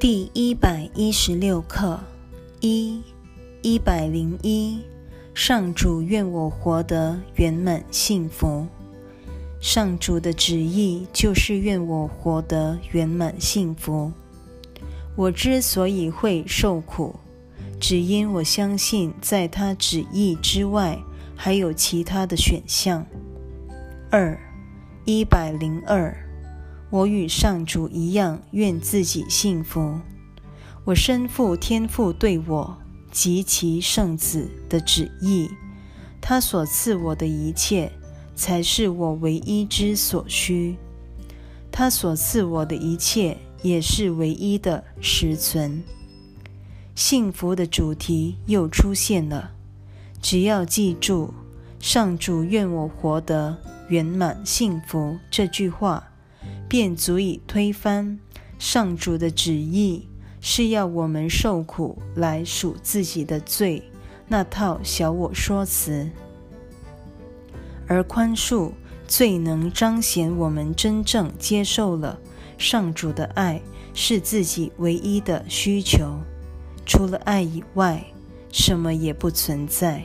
[0.00, 1.98] 第一百一十六课
[2.60, 3.02] 一
[3.62, 4.78] 一百零一，
[5.34, 8.64] 上主愿我活得圆满幸福。
[9.60, 14.12] 上主的旨意就是愿我活得圆满幸福。
[15.16, 17.16] 我之所以会受苦，
[17.80, 20.96] 只因我相信在他旨意之外
[21.34, 23.04] 还有其他的选项。
[24.10, 24.38] 二
[25.04, 26.27] 一百零二。
[26.90, 30.00] 我与上主一样，愿自己幸福。
[30.84, 32.78] 我身负天父对我
[33.12, 35.50] 及其圣子的旨意，
[36.20, 37.92] 他所赐我的一切，
[38.34, 40.76] 才是我唯一之所需。
[41.70, 45.82] 他所赐我的一切，也是唯一的实存。
[46.94, 49.50] 幸福的主题又出现了。
[50.22, 51.34] 只要记住
[51.78, 53.56] “上主愿我活得
[53.88, 56.07] 圆满幸福”这句话。
[56.68, 58.18] 便足以推翻
[58.58, 60.06] 上主的旨意
[60.40, 63.82] 是要我们受苦来赎自己的罪
[64.28, 66.08] 那套小我说辞，
[67.86, 68.70] 而宽恕
[69.06, 72.18] 最能彰显我们真正接受了
[72.58, 73.60] 上主的爱
[73.94, 76.18] 是自己唯一的需求，
[76.84, 78.04] 除了爱以外，
[78.52, 80.04] 什么也不存在。